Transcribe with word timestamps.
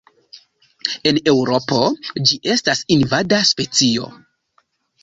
En 1.09 1.19
Eŭropo 1.33 1.83
ĝi 2.31 2.41
estas 2.55 2.83
invada 2.99 3.43
specio. 3.53 4.13